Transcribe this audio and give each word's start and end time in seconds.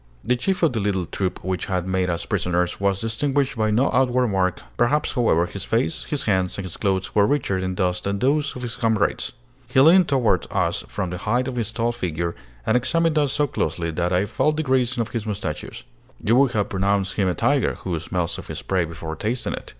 The 0.23 0.35
chief 0.35 0.63
of 0.63 0.73
the 0.73 0.79
little 0.79 1.05
troop 1.05 1.43
which 1.45 1.67
had 1.67 1.85
made 1.87 2.09
us 2.09 2.25
prisoners 2.25 2.79
was 2.81 3.01
distinguished 3.01 3.55
by 3.55 3.69
no 3.69 3.91
outward 3.93 4.29
mark. 4.29 4.63
Perhaps, 4.75 5.11
however, 5.13 5.45
his 5.45 5.63
face, 5.63 6.05
his 6.05 6.23
hands, 6.23 6.57
and 6.57 6.65
his 6.65 6.75
clothes 6.75 7.13
were 7.13 7.27
richer 7.27 7.59
in 7.59 7.75
dust 7.75 8.05
than 8.05 8.17
those 8.17 8.55
of 8.55 8.63
his 8.63 8.75
comrades. 8.77 9.31
He 9.69 9.79
leaned 9.79 10.07
toward 10.07 10.47
us 10.49 10.83
from 10.87 11.11
the 11.11 11.19
height 11.19 11.47
of 11.47 11.55
his 11.55 11.71
tall 11.71 11.91
figure, 11.91 12.35
and 12.65 12.75
examined 12.75 13.19
us 13.19 13.33
so 13.33 13.45
closely 13.45 13.91
that 13.91 14.11
I 14.11 14.25
felt 14.25 14.57
the 14.57 14.63
grazing 14.63 15.01
of 15.01 15.09
his 15.09 15.27
moustachios. 15.27 15.83
You 16.19 16.35
would 16.37 16.53
have 16.53 16.69
pronounced 16.69 17.13
him 17.13 17.27
a 17.27 17.35
tiger, 17.35 17.75
who 17.81 17.99
smells 17.99 18.39
of 18.39 18.47
his 18.47 18.63
prey 18.63 18.85
before 18.85 19.15
tasting 19.15 19.53
it. 19.53 19.69